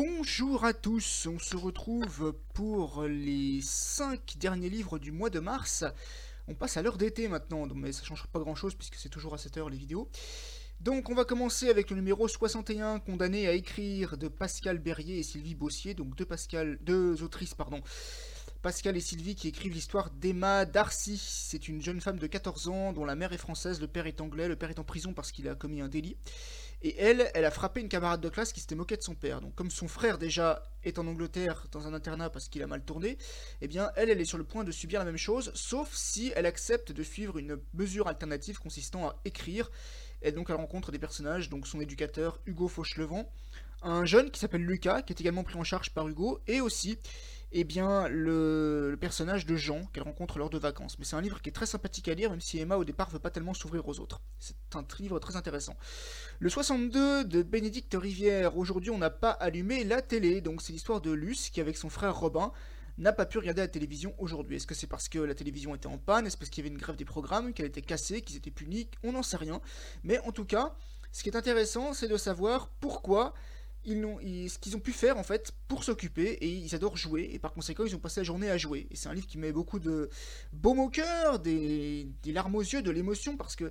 [0.00, 5.84] Bonjour à tous, on se retrouve pour les 5 derniers livres du mois de mars.
[6.46, 9.08] On passe à l'heure d'été maintenant, mais ça ne changera pas grand chose puisque c'est
[9.08, 10.08] toujours à cette heure les vidéos.
[10.80, 15.24] Donc on va commencer avec le numéro 61, condamné à écrire de Pascal Berrier et
[15.24, 17.82] Sylvie Bossier, donc deux, Pascal, deux autrices, pardon.
[18.62, 21.20] Pascal et Sylvie qui écrivent l'histoire d'Emma Darcy.
[21.20, 24.20] C'est une jeune femme de 14 ans dont la mère est française, le père est
[24.20, 26.16] anglais, le père est en prison parce qu'il a commis un délit.
[26.82, 29.40] Et elle, elle a frappé une camarade de classe qui s'était moquée de son père.
[29.40, 32.84] Donc comme son frère déjà est en Angleterre dans un internat parce qu'il a mal
[32.84, 33.18] tourné,
[33.60, 36.32] eh bien elle, elle est sur le point de subir la même chose, sauf si
[36.36, 39.70] elle accepte de suivre une mesure alternative consistant à écrire.
[40.22, 43.28] Et donc elle rencontre des personnages, donc son éducateur Hugo Fauchelevent,
[43.82, 46.98] un jeune qui s'appelle Lucas, qui est également pris en charge par Hugo, et aussi
[47.52, 50.98] eh bien, le, personnage de Jean qu'elle rencontre lors de vacances.
[50.98, 53.08] Mais c'est un livre qui est très sympathique à lire, même si Emma au départ
[53.10, 54.20] veut pas tellement s'ouvrir aux autres.
[54.38, 55.76] C'est un livre très intéressant.
[56.40, 58.56] Le 62 de Bénédicte Rivière.
[58.56, 61.88] Aujourd'hui, on n'a pas allumé la télé, donc c'est l'histoire de Luce qui, avec son
[61.88, 62.52] frère Robin,
[62.98, 64.56] n'a pas pu regarder la télévision aujourd'hui.
[64.56, 66.26] Est-ce que c'est parce que la télévision était en panne?
[66.26, 68.88] Est-ce parce qu'il y avait une grève des programmes, qu'elle était cassée, qu'ils étaient punis?
[69.04, 69.60] On n'en sait rien.
[70.02, 70.74] Mais en tout cas,
[71.12, 73.34] ce qui est intéressant, c'est de savoir pourquoi
[73.88, 77.38] ils ce qu'ils ont pu faire en fait pour s'occuper et ils adorent jouer et
[77.38, 78.86] par conséquent ils ont passé la journée à jouer.
[78.90, 80.10] Et c'est un livre qui met beaucoup de
[80.52, 83.70] baume au cœur, des, des larmes aux yeux, de l'émotion parce que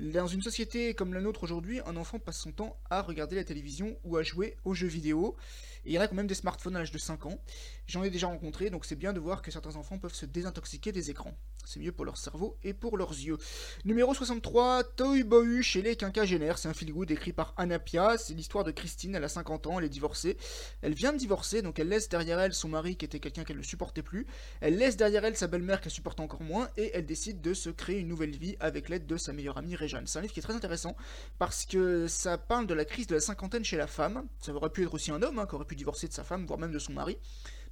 [0.00, 3.44] dans une société comme la nôtre aujourd'hui, un enfant passe son temps à regarder la
[3.44, 5.36] télévision ou à jouer aux jeux vidéo
[5.84, 7.38] et il y en a quand même des smartphones à l'âge de 5 ans.
[7.86, 10.92] J'en ai déjà rencontré donc c'est bien de voir que certains enfants peuvent se désintoxiquer
[10.92, 11.36] des écrans.
[11.66, 13.36] C'est mieux pour leur cerveau et pour leurs yeux.
[13.84, 16.58] Numéro 63, Toy Boy chez les quinquagénaires.
[16.58, 18.16] C'est un feel good écrit par Anapia.
[18.18, 19.14] C'est l'histoire de Christine.
[19.14, 20.36] Elle a 50 ans, elle est divorcée.
[20.82, 23.58] Elle vient de divorcer, donc elle laisse derrière elle son mari qui était quelqu'un qu'elle
[23.58, 24.26] ne supportait plus.
[24.60, 26.68] Elle laisse derrière elle sa belle-mère qu'elle supporte encore moins.
[26.76, 29.76] Et elle décide de se créer une nouvelle vie avec l'aide de sa meilleure amie
[30.06, 30.96] C'est un livre qui est très intéressant
[31.38, 34.24] parce que ça parle de la crise de la cinquantaine chez la femme.
[34.40, 36.46] Ça aurait pu être aussi un homme hein, qui aurait pu divorcer de sa femme,
[36.46, 37.18] voire même de son mari.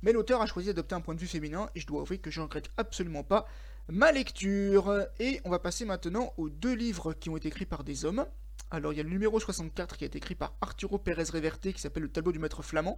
[0.02, 2.30] Mais l'auteur a choisi d'adopter un point de vue féminin et je dois avouer que
[2.30, 3.46] je regrette absolument pas
[3.89, 5.06] ma lecture.
[5.18, 8.27] Et on va passer maintenant aux deux livres qui ont été écrits par des hommes.
[8.70, 11.73] Alors il y a le numéro 64 qui a été écrit par Arturo Pérez Reverte
[11.73, 12.96] qui s'appelle Le tableau du maître flamand.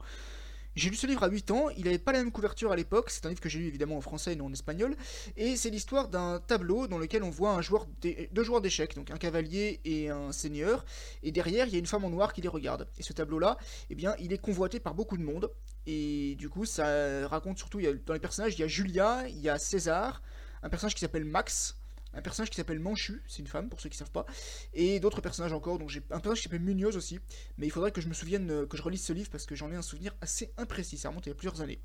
[0.77, 3.11] J'ai lu ce livre à 8 ans, il n'avait pas la même couverture à l'époque,
[3.11, 4.97] c'est un livre que j'ai lu évidemment en français et non en espagnol,
[5.37, 9.11] et c'est l'histoire d'un tableau dans lequel on voit un joueur deux joueurs d'échecs, donc
[9.11, 10.85] un cavalier et un seigneur,
[11.25, 12.87] et derrière il y a une femme en noir qui les regarde.
[12.99, 13.59] Et ce tableau-là,
[13.91, 15.51] eh bien, il est convoité par beaucoup de monde,
[15.87, 19.49] et du coup ça raconte surtout, dans les personnages, il y a Julia, il y
[19.49, 20.23] a César,
[20.63, 21.80] un personnage qui s'appelle Max,
[22.15, 24.27] un personnage qui s'appelle Manchu, c'est une femme pour ceux qui savent pas,
[24.75, 27.21] et d'autres personnages encore, donc j'ai un personnage qui s'appelle Munoz aussi,
[27.59, 29.55] mais il faudrait que je me souvienne, euh, que je relise ce livre parce que
[29.55, 31.81] j'en ai un souvenir assez imprécis, ça remonte il y a plusieurs années.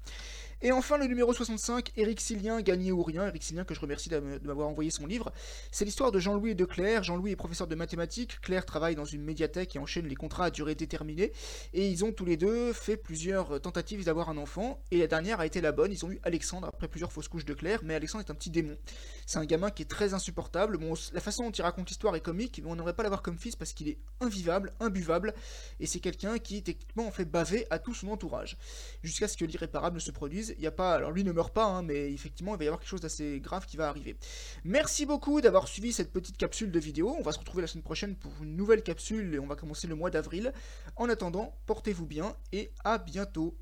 [0.62, 4.10] Et enfin le numéro 65, Eric Silien, Gagné ou rien, Eric Silien que je remercie
[4.10, 5.32] de m'avoir envoyé son livre,
[5.72, 9.06] c'est l'histoire de Jean-Louis et de Claire, Jean-Louis est professeur de mathématiques, Claire travaille dans
[9.06, 11.32] une médiathèque et enchaîne les contrats à durée déterminée,
[11.74, 15.40] et ils ont tous les deux fait plusieurs tentatives d'avoir un enfant, et la dernière
[15.40, 17.94] a été la bonne, ils ont eu Alexandre après plusieurs fausses couches de Claire, mais
[17.94, 18.78] Alexandre est un petit démon.
[19.26, 20.80] C'est un gamin qui est très insupportable,
[21.14, 23.56] la façon dont il raconte l'histoire est comique, mais on n'aimerait pas l'avoir comme fils
[23.56, 25.34] parce qu'il est invivable, imbuvable,
[25.80, 28.58] et c'est quelqu'un qui techniquement en fait baver à tout son entourage.
[29.04, 30.56] Jusqu'à ce que l'irréparable ne se produise.
[30.58, 30.94] Il y a pas.
[30.94, 33.40] Alors lui ne meurt pas, hein, mais effectivement il va y avoir quelque chose d'assez
[33.40, 34.16] grave qui va arriver.
[34.64, 37.16] Merci beaucoup d'avoir suivi cette petite capsule de vidéo.
[37.18, 39.88] On va se retrouver la semaine prochaine pour une nouvelle capsule et on va commencer
[39.88, 40.54] le mois d'avril.
[40.96, 43.56] En attendant, portez-vous bien et à bientôt.